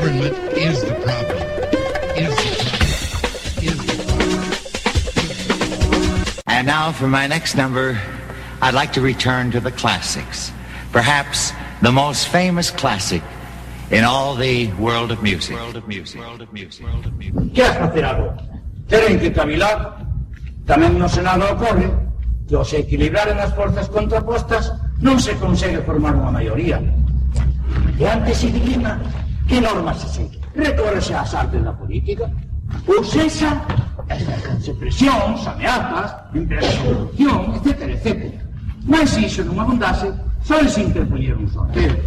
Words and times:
Government 0.00 0.32
is 0.56 0.80
the 0.80 0.96
problem. 1.04 1.36
Is 2.16 2.32
the 2.32 2.56
problem. 2.64 3.60
Is 3.60 3.76
the 3.84 4.00
problem. 4.08 4.40
And 6.46 6.64
now 6.66 6.88
for 6.92 7.06
my 7.06 7.26
next 7.26 7.54
number, 7.54 8.00
I'd 8.62 8.72
like 8.72 8.94
to 8.94 9.02
return 9.02 9.50
to 9.50 9.60
the 9.60 9.70
classics. 9.70 10.52
Perhaps 10.90 11.52
the 11.82 11.92
most 11.92 12.28
famous 12.28 12.70
classic 12.70 13.22
in 13.90 14.04
all 14.04 14.34
the 14.34 14.72
world 14.80 15.12
of 15.12 15.22
music. 15.22 15.56
World 15.56 15.76
of 15.76 15.86
music. 15.86 16.22
World 16.22 16.40
of 16.40 16.50
music. 16.54 16.86
World 16.86 17.04
of 17.04 17.18
music. 17.18 17.52
Que 17.52 17.60
has 17.60 17.76
facer 17.76 18.02
agora? 18.02 18.40
Teren 18.88 19.20
que 19.20 19.28
cavilar. 19.28 20.00
Tamén 20.64 20.96
no 20.96 21.12
Senado 21.12 21.44
ocorre 21.44 21.92
que 22.48 22.56
ao 22.56 22.64
se 22.64 22.88
equilibraren 22.88 23.36
as 23.36 23.52
forzas 23.52 23.92
contrapostas 23.92 24.72
non 25.04 25.20
se 25.20 25.36
consegue 25.36 25.84
formar 25.84 26.16
unha 26.16 26.32
maioría. 26.32 26.80
E 28.00 28.08
antes 28.08 28.40
se 28.40 28.48
dilima 28.48 28.96
que 29.50 29.60
normas 29.60 29.98
se 29.98 30.08
segue. 30.08 30.38
Recórrese 30.54 31.12
ás 31.12 31.34
artes 31.34 31.62
da 31.64 31.72
política. 31.72 32.30
Ou 32.86 33.02
sexa, 33.02 33.50
exercense 34.08 34.72
presións, 34.74 35.42
ameazas, 35.44 36.14
empresas 36.32 36.70
de 36.70 36.78
corrupción, 36.86 37.38
etc, 37.58 37.68
etc. 37.98 38.08
Mas 38.86 39.10
se 39.10 39.26
iso 39.26 39.42
non 39.42 39.58
abundase, 39.58 40.06
só 40.46 40.54
se 40.62 40.86
interpoñer 40.86 41.34
un 41.34 41.50
sorteo. 41.50 41.98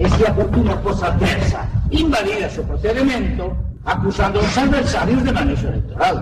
E 0.00 0.08
se 0.08 0.24
a 0.24 0.32
fortuna 0.32 0.72
cosa 0.80 1.12
adversa 1.12 1.60
invalida 1.92 2.48
o 2.48 2.64
procedimento, 2.64 3.52
acusando 3.84 4.40
aos 4.40 4.56
adversarios 4.56 5.20
de 5.20 5.32
manexo 5.36 5.68
electoral. 5.68 6.16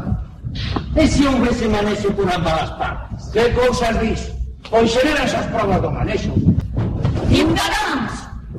E 0.99 1.07
se 1.07 1.23
houvese 1.31 1.71
manexo 1.71 2.11
por 2.11 2.27
ambas 2.27 2.67
as 2.67 2.71
partes? 2.75 3.23
Que 3.31 3.55
cousas 3.55 3.95
dis? 4.03 4.35
Pois 4.67 4.91
serían 4.91 5.23
esas 5.23 5.47
provas 5.55 5.79
do 5.79 5.95
manexo. 5.95 6.35
Ciudadanos, 7.31 7.90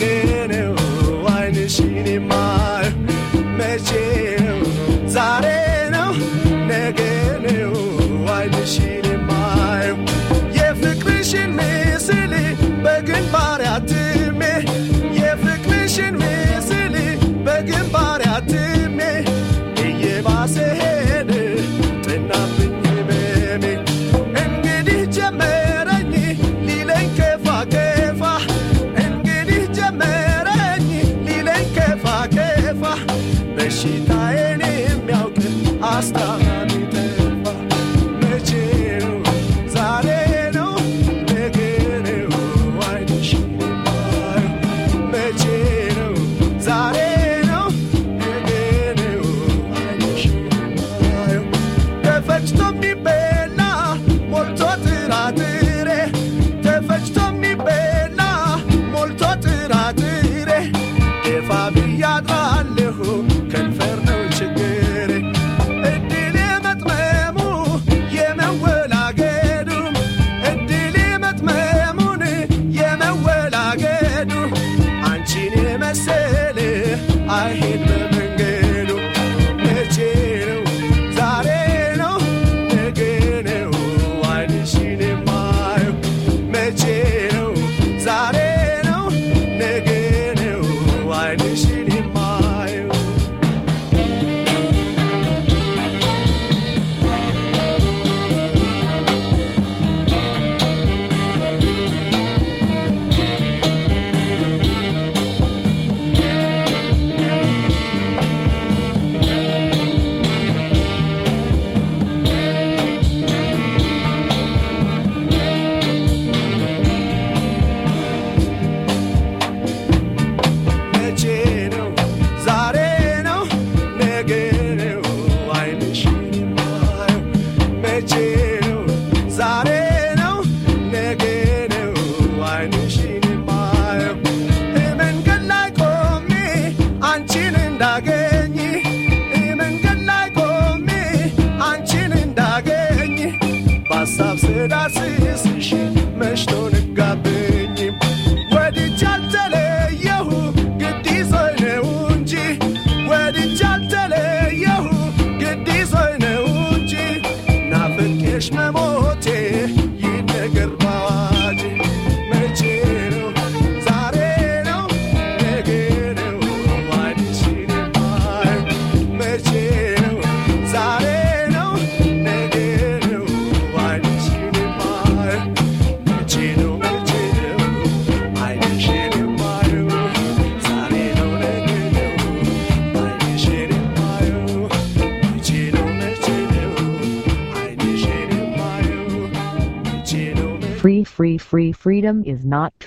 again. 0.00 0.57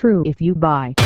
True 0.02 0.24
if 0.26 0.40
you 0.40 0.52
buy. 0.52 1.01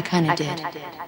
I 0.00 0.02
kind 0.02 0.30
of 0.30 0.36
did. 0.36 0.99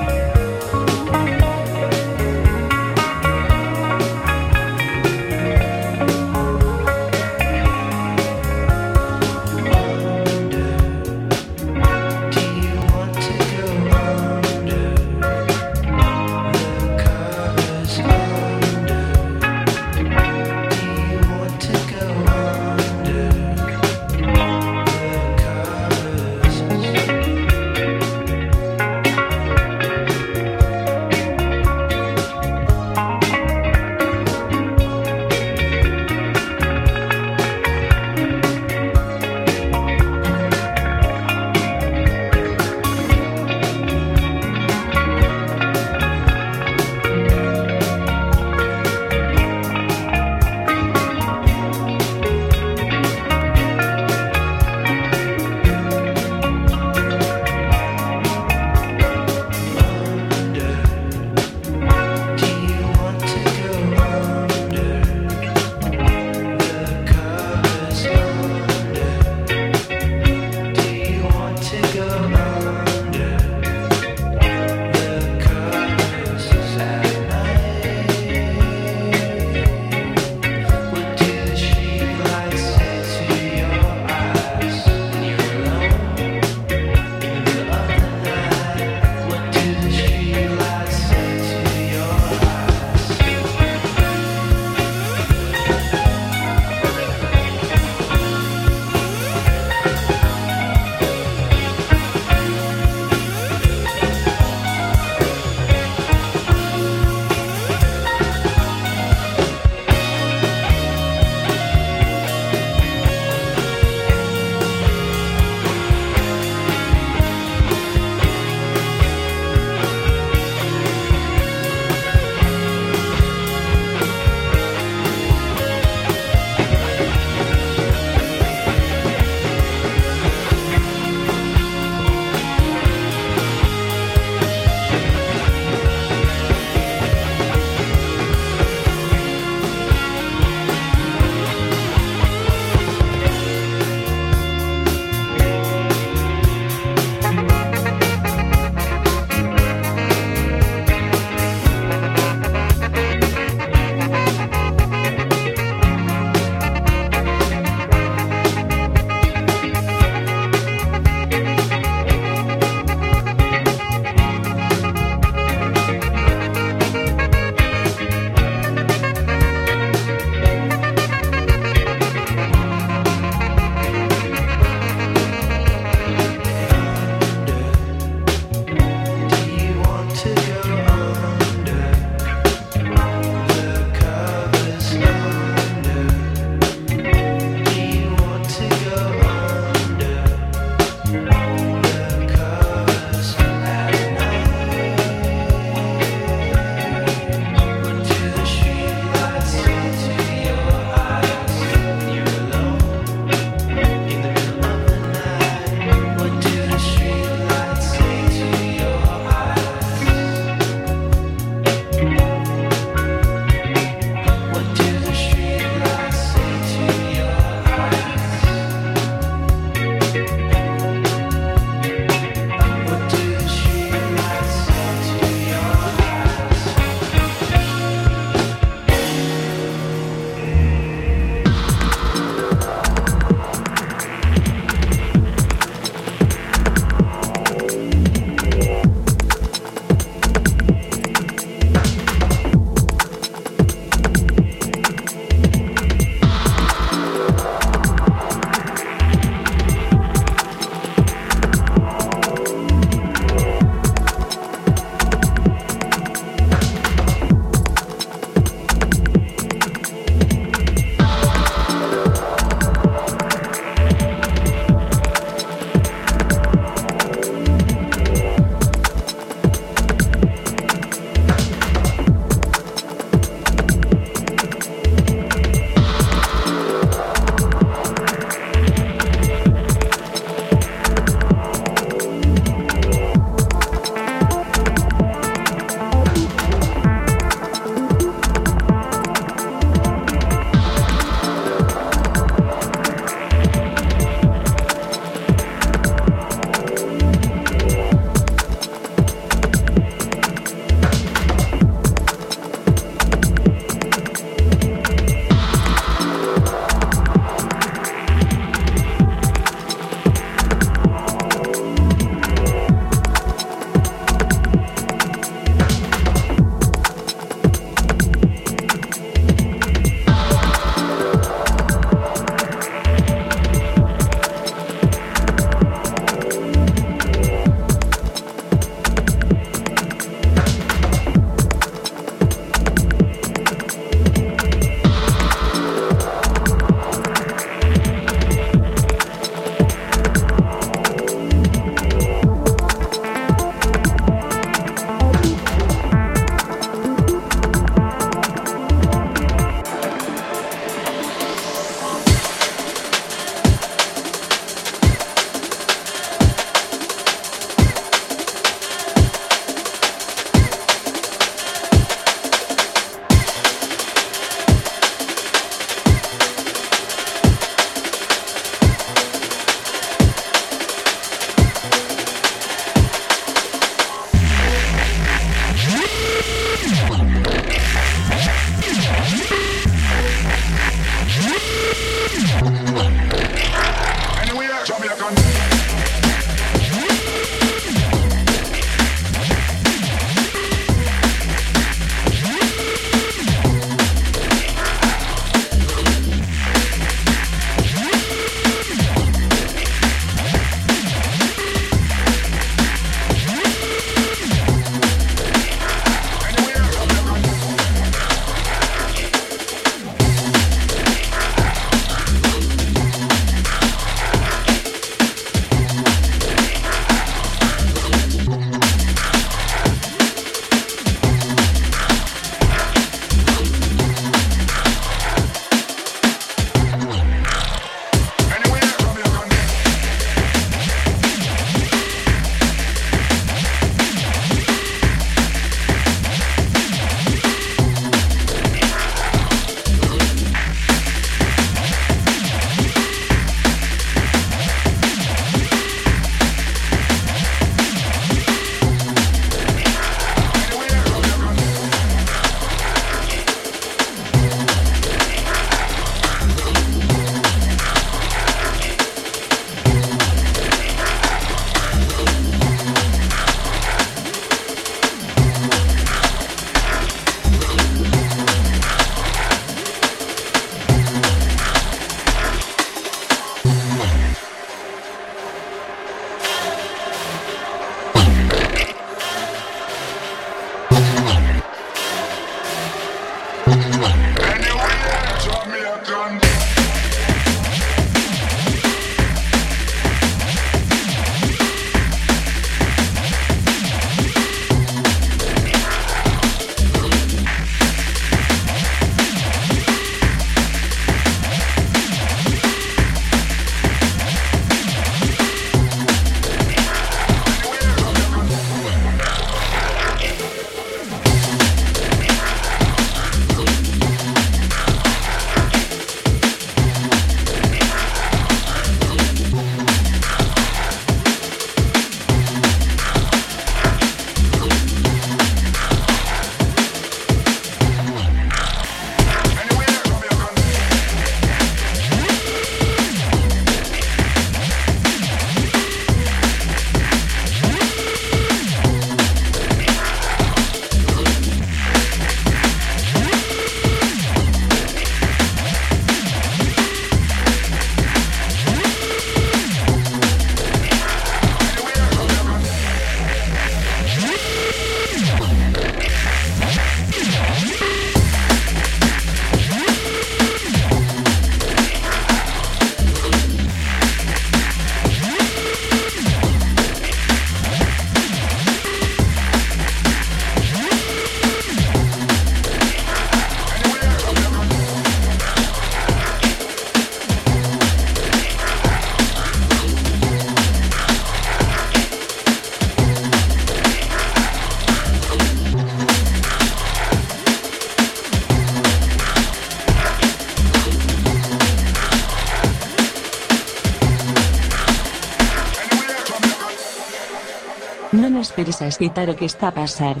Non 597.92 598.16
esperes 598.16 598.64
a 598.64 598.72
escitar 598.72 599.04
o 599.12 599.18
que 599.20 599.28
está 599.28 599.52
a 599.52 599.54
pasar. 599.54 600.00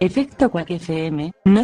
Efecto 0.00 0.48
Quack 0.48 0.80
FM, 0.80 1.28
no 1.44 1.60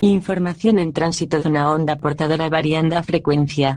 Información 0.00 0.80
en 0.80 0.96
tránsito 0.96 1.44
dunha 1.44 1.68
onda 1.68 2.00
portadora 2.00 2.48
variando 2.48 2.96
a 2.96 3.04
frecuencia. 3.04 3.76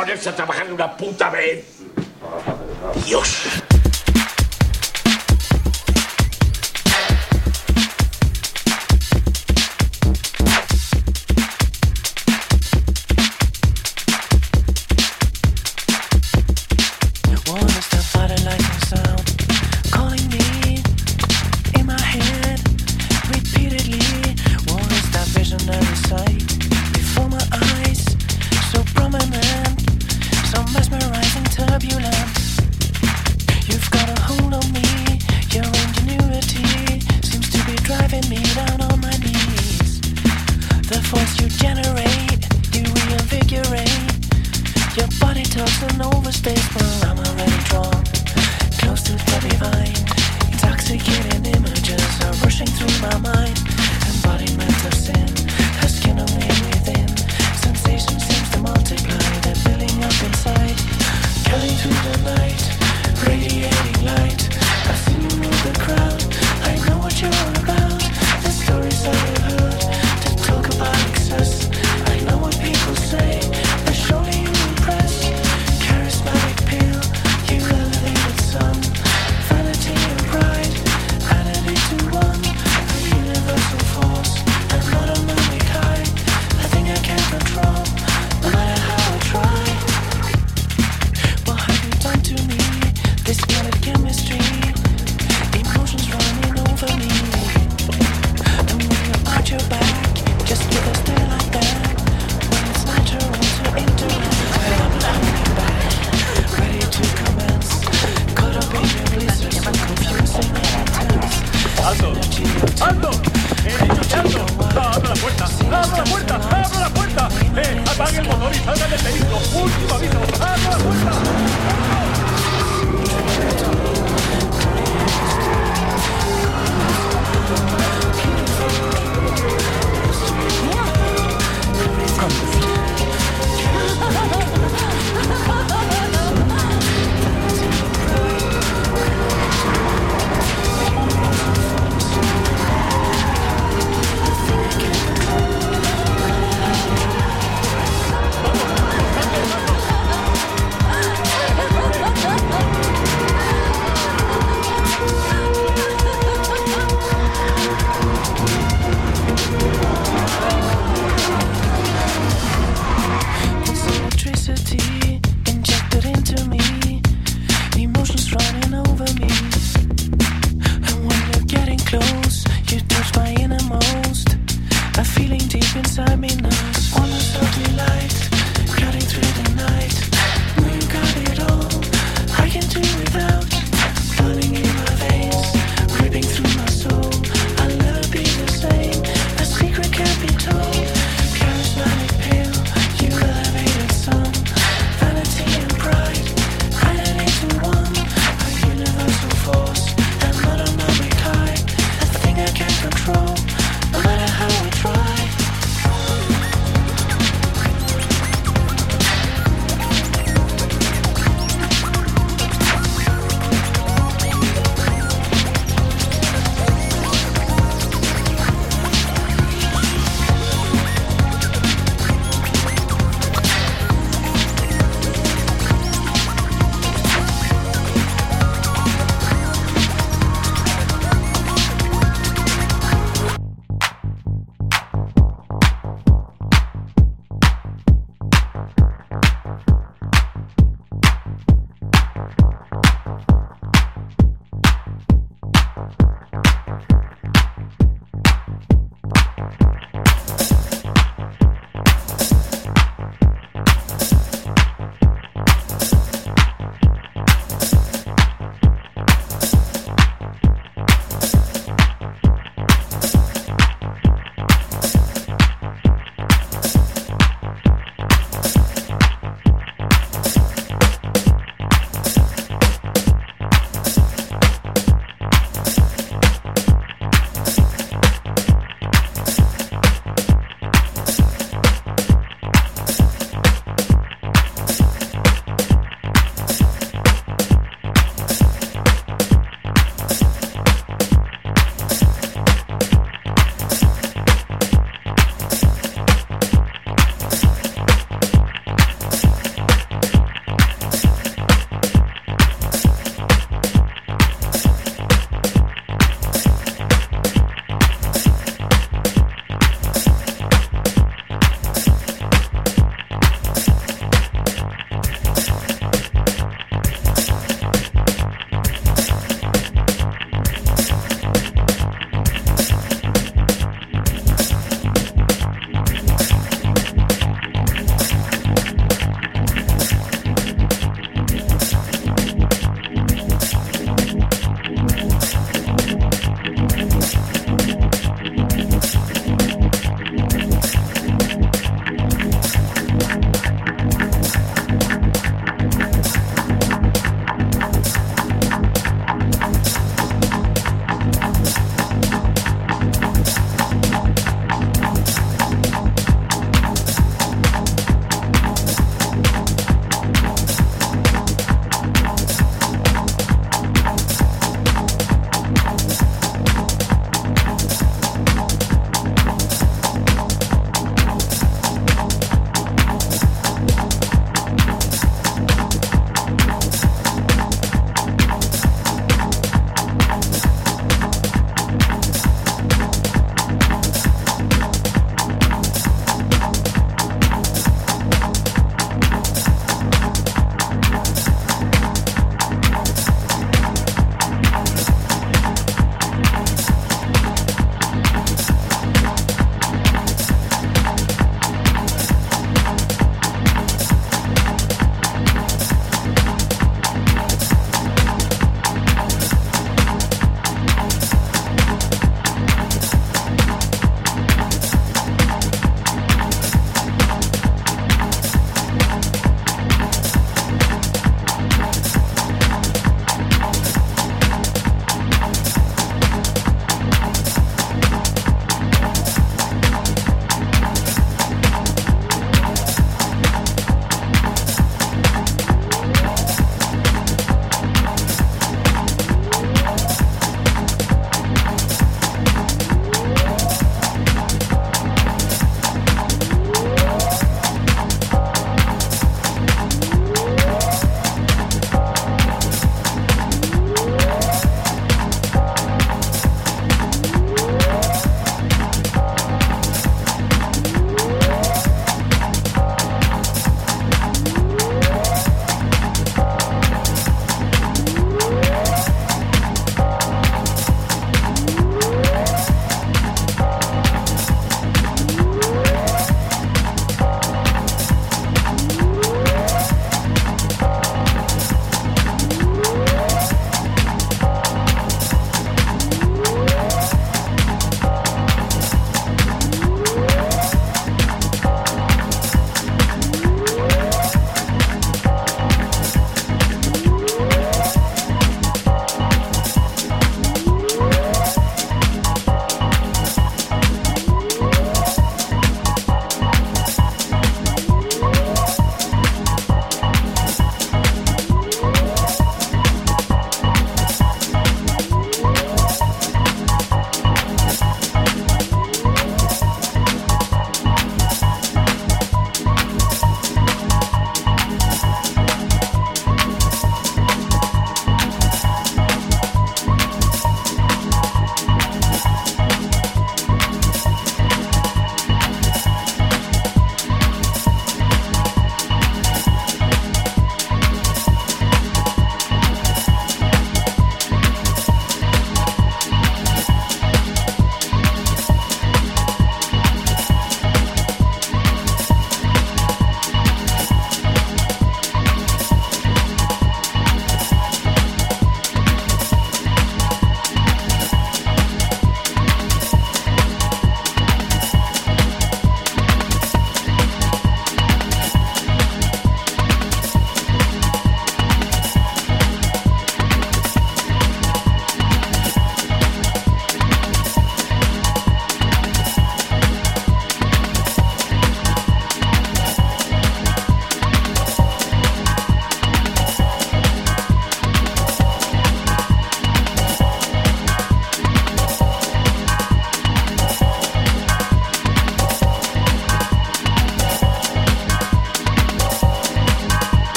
ponerse 0.00 0.30
a 0.30 0.34
trabajar 0.34 0.66
de 0.66 0.72
una 0.72 0.96
puta 0.96 1.28
vez? 1.28 1.64
Dios. 3.04 3.59